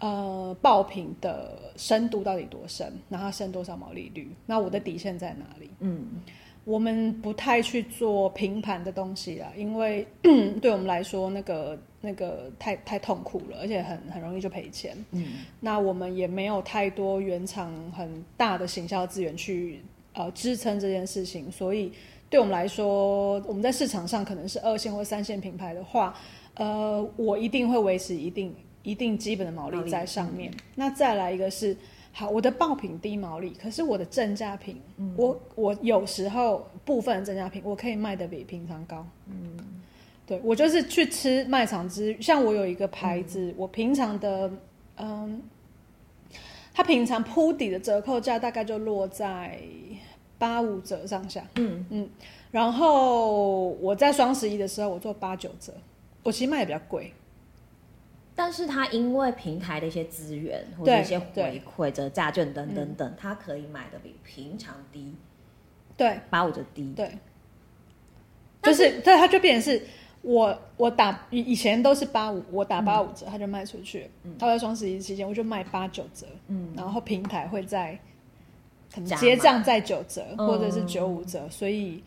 [0.00, 5.70] 呃，爆品的深度到底多深，然后剩多少毛利率，那我的底线在哪里？
[5.78, 6.20] 嗯。
[6.66, 10.06] 我们不太去做平盘的东西啦，因为
[10.60, 14.94] 对我们来说，那个那个太太痛苦了，而且很很容易就赔钱。
[15.10, 15.24] 嗯，
[15.58, 19.80] 那我们也没有太多原厂很大的行销资源去
[20.12, 21.90] 呃支撑这件事情，所以
[22.28, 26.14] 对我们来说，我们在市场上可能是二线或三线品牌的话，
[26.54, 30.50] 呃，我一定会维持一定一定基本的毛利在上面。
[30.52, 31.76] 嗯、那再来一个是。
[32.12, 39.06] 好，我的爆品低毛利，可是我的正价品，嗯、我我有时候部分的正价品，我可以卖的比平常高。
[39.28, 39.56] 嗯，
[40.26, 44.50] 对，我就是去吃卖场之，像我有一个牌子，嗯、我平常的，
[44.96, 45.40] 嗯，
[46.74, 49.60] 它平常铺底的折扣价大概就落在
[50.36, 51.46] 八五折上下。
[51.54, 52.10] 嗯嗯，
[52.50, 55.72] 然后我在双十一的时候，我做八九折，
[56.24, 57.12] 我其实卖的比较贵。
[58.42, 65.14] 但是他因为平台的一些资源或者一些回馈、折价券等等等，他、嗯、可以买的比平常低，
[65.94, 67.18] 对，八五折低，对，
[68.62, 69.84] 就是对，他就变成是
[70.22, 74.10] 我我打以以前都是八五，我打八五折，他就卖出去。
[74.22, 77.92] 嗯，他在双十一期间，我就卖八九折，嗯，然后平台会在
[78.90, 82.02] 可能结账在九折或者是九五折，嗯、所以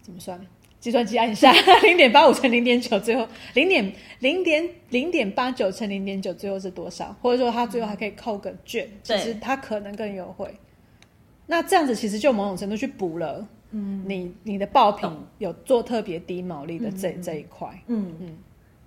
[0.00, 0.40] 怎么算？
[0.78, 7.16] 计算机按下，零点八五乘零点九，最后零点零点零点八九乘零点九，最后是多少？
[7.20, 10.54] 或者说他最后还可以扣个券，其实他可能更优惠。
[11.46, 15.08] 那这样子其实就某种程度去补了，嗯，你你的爆品
[15.38, 18.36] 有做特别低毛利的这这一块，嗯嗯。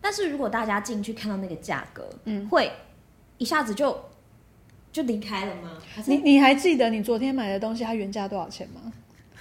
[0.02, 2.72] 但是如果大家进去看到那个价格，嗯，会
[3.38, 3.98] 一下子就
[4.92, 5.78] 就离开了吗？
[6.06, 8.94] 你你还记得你昨天买的东西它原价多少钱吗？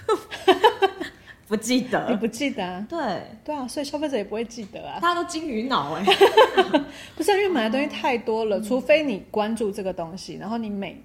[1.49, 2.85] 不记得，你不记得啊？
[2.87, 4.99] 对对啊，所以消费者也不会记得啊。
[5.01, 6.05] 大家都金鱼脑哎，
[7.17, 11.01] 不是因为买的东西太多了，除非你关注这个东西，然后你每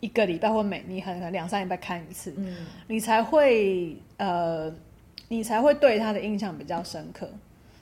[0.00, 2.54] 一个礼拜或每你可能两三礼拜看一次，嗯，
[2.86, 4.70] 你才会呃，
[5.28, 7.28] 你才会对它的印象比较深刻。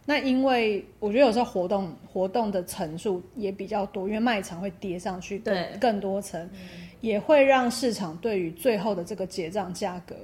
[0.07, 6.49] 那因为我觉得有时候活动活动的层数也比较多，因为卖场会叠上去，对，更多层，
[7.01, 10.15] 也会让市场对于最后的这个结账价格。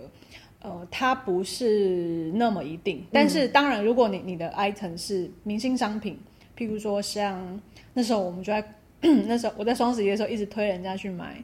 [0.62, 6.18] 呃，它不是那么一定，但是当然，如果你你的 item 是明星商品，
[6.56, 7.58] 譬如说像
[7.94, 8.62] 那时候我们就在
[9.00, 11.42] 那时候我在双十一的时候一直推人家去买，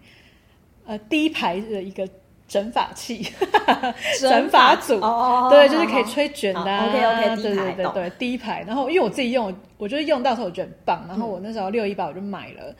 [0.84, 2.06] 呃，第一排的一个
[2.46, 3.26] 整发器，
[4.20, 8.62] 整发组，哦，对，就是可以吹卷的，OK OK，对对对对，低牌。
[8.66, 12.76] 然后因为我自己用，我就是用到时候我觉得很棒，然后我那时候六一八我就买了。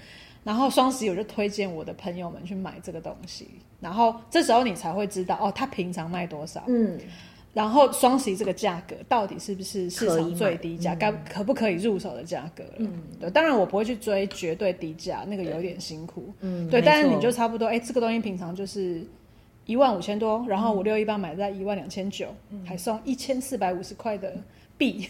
[0.46, 3.48] 然后双十一我就推荐我的朋友们去买这个东西，
[3.80, 6.96] 然后这时候你才会知道哦，他平常卖多少，嗯，
[7.52, 12.70] 然后双十一这个价格到底是不是市场最低价，该可不可以入手的价格了？
[12.78, 19.04] 嗯，对，当然我不会去追绝对低价，那个有点辛苦，嗯，对，但是你就差不多，哎，这个东西平常就是
[19.64, 22.28] 一万五千多，然后五六一八买在一万两千九，
[22.64, 24.32] 还送一千四百五十块的
[24.78, 25.08] 币，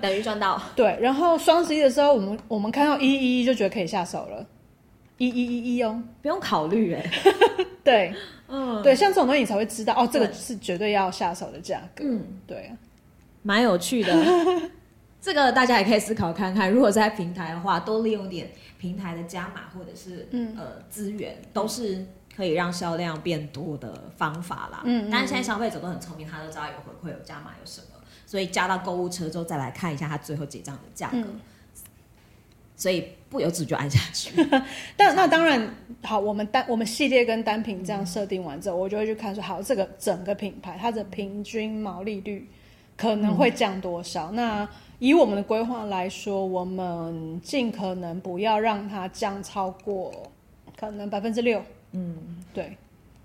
[0.00, 0.58] 等于赚到。
[0.74, 4.46] 对，然后双十一的时候，我们我们看到一一一就觉得可以下手了。
[5.20, 7.10] 一一一一哦，不用考虑哎，
[7.84, 8.14] 对，
[8.48, 12.72] 嗯，对，像这种东西你才会知道哦，这个是绝对要下手的价格，嗯，对，
[13.42, 14.12] 蛮有趣的，
[15.20, 20.56] 这个大家也可以思考看看，如果在平台的话，多利用点平台的加码或者是嗯。
[20.56, 24.80] 呃资源，都是可以让销量变多的方法啦。
[24.84, 27.86] 嗯，但是现在消费者都很聪明，他都知道有回馈、有加码、有什么，
[28.24, 31.22] 所以加到购物车之后再来看一下他最后结账的价格。
[32.80, 34.32] 所以不由自主就按下去，
[34.96, 36.18] 但那当然好。
[36.18, 42.48] 我们单我们系列跟单品这样设定完之后，我就会去看说，好，这个整个品牌它的平均毛利率
[42.96, 44.30] 可能会降多少？
[44.32, 50.10] 嗯、那以我们的规划来说，我们尽可能不要让它降超过
[50.74, 51.62] 可能百分之六。
[51.92, 52.16] 嗯，
[52.54, 52.74] 对。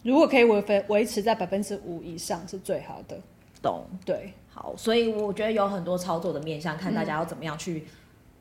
[0.03, 3.17] 如果可以维维维持在百分之五以上是最好的。
[3.61, 3.85] 懂。
[4.03, 4.33] 对。
[4.53, 7.85] 好，所以我觉得有很多操作的面向，看大家要怎么样去。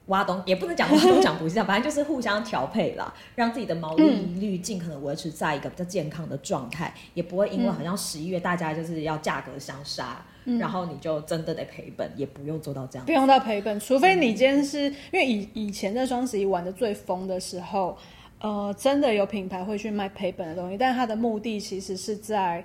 [0.06, 4.04] 挖东也不能讲挖东讲不是这样，反正就是互相调配啦，让自己的毛利
[4.38, 13.06] 率尽可能维持在一个比较健康的状态，嗯、也不会因为好像十一月大家就是要价格相杀，嗯、然后你就真的得赔本，也不用做到这样。
[13.06, 17.96] 不用到赔本，除非你今天是因为以以前在双十一玩的最疯的时候，
[18.40, 22.64] 呃，真的有品牌会去卖赔本的东西，但它的目的其实是在。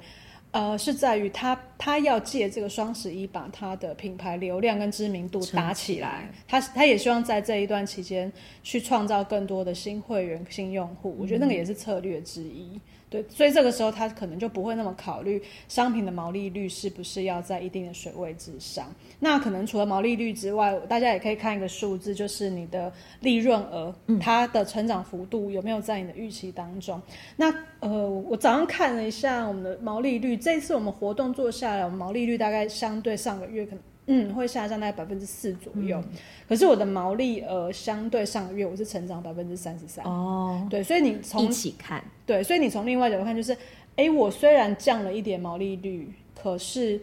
[0.52, 8.32] 呃，是在于他他要借这个双十一把他的品牌流量跟知名度打起来，他他也希望在这一段期间
[8.64, 12.80] 去创造更多的新会员、新用户，我觉得那个也是策略之一。
[13.10, 18.92] 对，所以这个时候他可能就不会那么考虑商品的毛利率是不是要在一定的水位之上。
[19.20, 27.00] 那可能除了毛利率之外，大家也可以看一个数字，就是你的利润额，嗯、它的成长幅度有没有在你的预期当中？
[27.36, 36.18] 那呃，我早上看了一下我们的毛利率，这次我们活动做下下来，我们毛利率大概相对上个月可能嗯会下降大概百分之四左右，嗯、
[36.50, 40.04] 可是我的毛利额相对上个月我是成长百分之三十三。
[40.04, 43.54] 哦，对，所以你从一起看，对，所以你从另外角度看就是，
[43.96, 47.00] 哎、欸，我虽然降了一点毛利率，可是。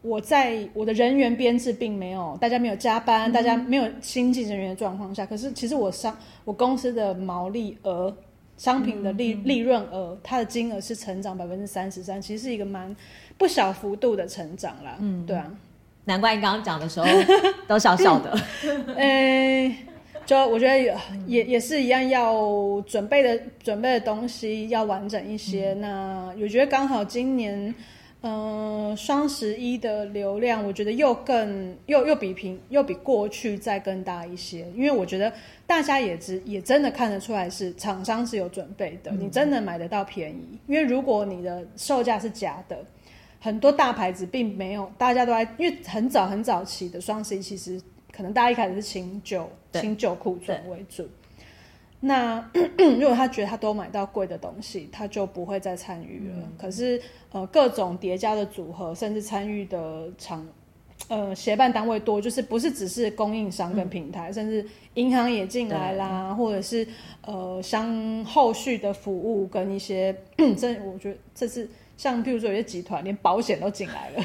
[0.00, 8.16] 我在我的人员编制并没有，大家没有加班，嗯、大家没有新进人员的状况下，可是其实我商我公司的毛利额、
[8.56, 12.94] 商品的利、嗯、利润额，它的金额是成长百分之三十三，其实是一个蛮
[13.36, 14.96] 不小幅度的成长啦。
[15.00, 15.52] 嗯，对啊，
[16.08, 17.06] 难怪你刚刚讲的时候
[17.68, 18.36] 都小小的。
[18.64, 19.76] 嗯、欸，
[20.26, 20.96] 就我觉得也
[21.26, 25.72] 也也是一样，要准备的准备的东西要完整一些。
[25.74, 27.72] 嗯、那我觉得刚好今年。
[28.20, 35.32] 嗯，双十一的流量，我觉得又更又又比平又比过去再更大一些，因为我觉得
[35.68, 40.58] 大家也只也真的看得出来是厂商是有准备的，嗯、你真的买得到便宜。
[40.66, 42.84] 因为如果你的售价是假的，
[43.40, 47.80] 很多大牌子并没有，大家都在，因为很早很早期的双十一，其实
[48.10, 51.08] 可能大家一开始是清旧清旧库存为主。
[52.00, 52.44] 那
[52.98, 56.34] 如果他觉得他都买到贵的东西，他就不会再参与了。
[56.36, 60.46] 嗯、可是呃，各种叠加的组合，甚至参与的厂
[61.08, 66.86] 呃协办单位多，就是不是只是供应商跟平台，嗯、甚至银行也进来啦，或者是
[67.22, 70.12] 呃相后续的服务跟一些，
[70.58, 71.68] 这我觉得这是。
[71.98, 74.24] 像譬如说有些集团连保险都进来了，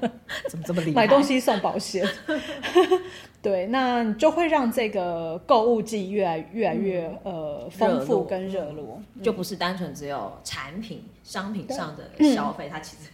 [0.48, 1.02] 怎么这么厉害？
[1.02, 2.04] 买东西送保险，
[3.42, 13.10] 对，那就会让这个购物季越来越来越呃丰富跟热络，就不是单纯只有产品商品上的消费，它其实。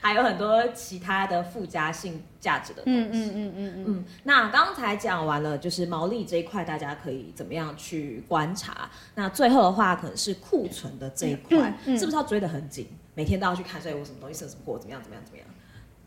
[0.00, 3.00] 还有很多其他的附加性价值的东西。
[3.00, 4.04] 嗯嗯嗯嗯。
[4.24, 8.90] 那刚才讲完了，就是毛利这一块，大家可以怎么样去观察？
[9.14, 12.88] 那最后的话，可能是库存的这一块，是不是要追得很紧？
[13.20, 15.46] 每天都要去看，所以我什么东西剩什么货，怎么样怎么样怎么样？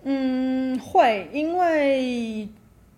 [0.01, 2.49] 嗯，会，因为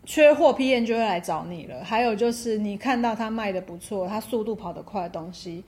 [0.06, 1.84] 缺货，PM 就会来找你了。
[1.84, 5.66] 还有就是你看到他卖的不错，他速度跑得快的东西。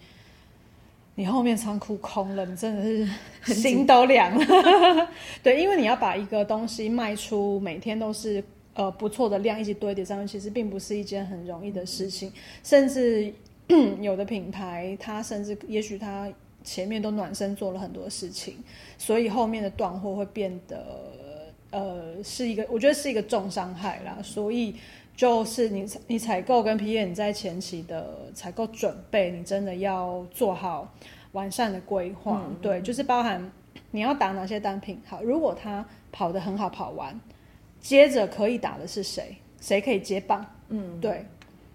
[1.15, 2.81] 你后面仓库空了，你真的
[3.43, 5.09] 是心都凉了。
[5.43, 8.41] 对，因为你要把一个东西卖出，每天都是
[8.75, 12.31] 呃不错的量，一直堆叠上面，其实并不是一件很容易的事情。
[12.63, 13.33] 甚至
[13.99, 16.31] 有的品牌，它甚至也许它
[16.67, 18.57] 前面都暖身做了很多事情，
[18.97, 20.85] 所以后面的断货会变得
[21.71, 24.17] 呃是一个，我觉得是一个重伤害啦。
[24.21, 24.75] 所以
[25.15, 30.93] 就是你你采购跟 PM 你在前期的采购准备，你真的要做好
[31.31, 32.43] 完善的规划。
[32.45, 33.49] 嗯、对，就是包含
[33.91, 35.01] 你要打哪些单品。
[35.07, 37.17] 好，如果他跑得很好，跑完，
[37.79, 39.37] 接着可以打的是谁？
[39.61, 40.45] 谁可以接棒？
[40.67, 41.25] 嗯，对，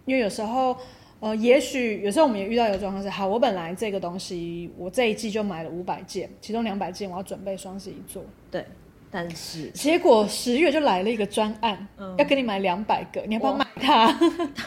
[0.04, 0.76] 因为有时候，
[1.22, 8.24] 呃，也许有时候我们也遇到一个状况是，好，我本来这个东西我这一季就买了五百件，其中两百件我要准备双十一做。
[8.50, 8.66] 对。
[9.08, 14.18] 但是结果十月就来了一个专案，嗯、要给你买两百个，你要不要买它？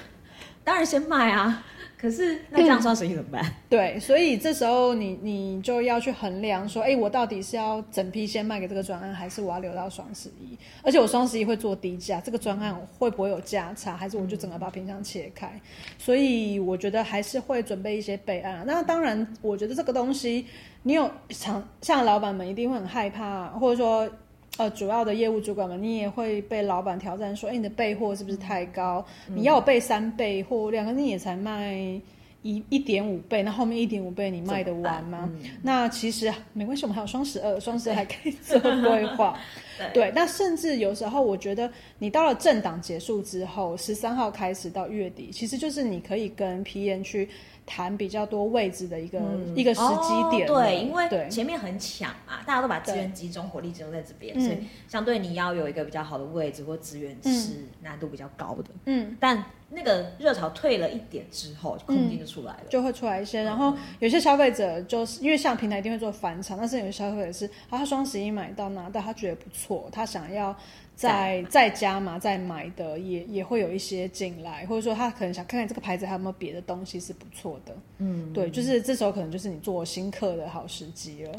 [0.64, 1.66] 当然先买啊！
[1.98, 3.44] 可是那这样双十一怎么办？
[3.44, 10.58] 嗯、 对，所以这时候你你就要去衡量说，哎、欸，我到底是要整批先卖给这个专案，还是我要留到双十一？
[10.84, 13.96] 而且我双十一会做低价，这个专案会不会有价差？
[13.96, 15.48] 还是我就整个把品相切开？
[15.48, 15.62] 嗯、
[15.98, 18.64] 所以我觉得还是会准备一些备案。
[18.68, 20.46] 那当然，我觉得这个东西
[20.84, 24.10] 你有像像老板们一定会很害怕，或者说。
[24.58, 29.06] 呃，主要的业务主管们，你也会被老板挑战说，哎，你的备货是不是太高？
[29.28, 32.00] 嗯、你要我备三倍货量，可是你也才卖
[32.46, 35.28] 一一点五倍，那后面一点五倍你卖得完吗？
[35.34, 39.36] 嗯、那其实没关系，我们还有双十二，双十二还可以做规划。
[39.92, 47.28] 对，对，那甚至有时候我觉得，你到了政党结束之后，十三号开始到月底，其实就是你可以跟 PM 去。
[47.68, 58.66] 谈比较多位置的一个、嗯、一个时机点、哦，对，因为前面很抢嘛，大家都把资源集中、火力集中在这边，所以相对你要有一个比较好的位置或资源是难度比较高的。
[58.86, 63.44] 嗯，但那个热潮退了一点之后，空间就出来了、嗯，就会出来一些。
[63.44, 70.56] 然后有些消费者就是因为像平台一定会做返场，但是有些消费者是啊，他双十一买到拿到，他觉得不错，他想要。
[70.98, 81.36] 再再加嘛，再买的也也会有一些进来，或者说他可能想看看这个牌子还有没有别的东西是不错的，嗯，对，就是这时候可能就是你做新客的好时机了，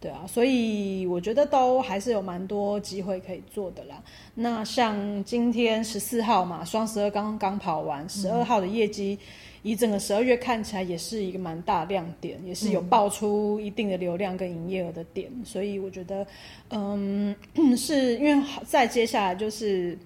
[0.00, 4.02] 对啊，所以我觉得都还是有蛮多机会可以做的啦。
[4.34, 9.18] 那像今天十四号嘛，双十二刚刚跑完，十二号的业绩。
[9.20, 9.26] 嗯
[9.62, 16.24] 以整个十二月看起来也是一个蛮大亮点，也是有爆出一定的流量跟营业额的点，嗯、所以我觉得，
[16.70, 17.34] 嗯，
[17.76, 19.98] 是因为再接下来就是，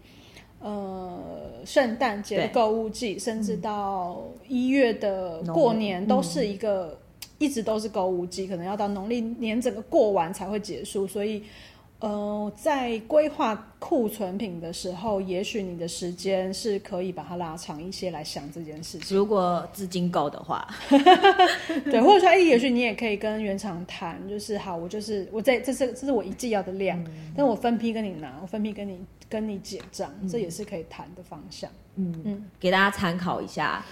[0.61, 1.23] 呃，
[1.67, 6.97] 圣诞节的购物季，甚至到一月的过年都是一个，嗯、
[7.41, 11.43] 一直都是购物季，可能要到农历年整个过完才会结束，所以
[11.99, 19.17] 呃，在规划库存品的时候，也许你的时间是可以把它拉长一些来想这件事情。
[19.17, 20.67] 如果资金够的话，
[21.85, 31.71] 对，或者说，哎、欸，也许你也可以跟原厂谈，就是好，我就是我在这是这是我一季要的量，嗯、但我分批跟你拿，我分批跟你跟你结账，嗯、这也是可以谈的方向。
[31.97, 33.85] 嗯嗯，给大家参考一下。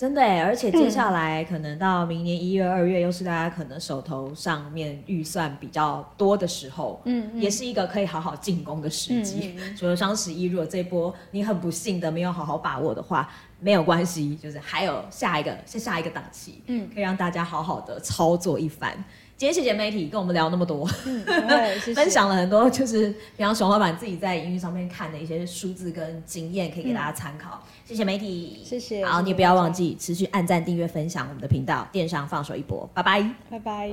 [0.00, 9.54] 真的哎，而且接下来可能到明年一月、二月，又是大家可能手头上面预算比较多的时候，嗯，也是一个可以好好进攻的时机。
[9.76, 19.04] 除了双十一，如果这波你很不幸的没有好好把握的话，没有关系，就是还有下一个，是下一个档期，嗯，可以让大家好好的操作一番。
[19.40, 21.24] 今天谢谢 Matty 跟我们聊那么多，嗯、
[21.80, 27.58] 谢谢分享了很多，就是比方熊老板自己在营运上面看的一些数字跟经验，可以给大家参考。
[27.64, 29.02] 嗯、谢谢 Matty，谢谢。
[29.02, 33.90] 好，你也不要忘记持续按赞、订阅、分享我们的频道，电商放手一搏，拜拜，拜拜。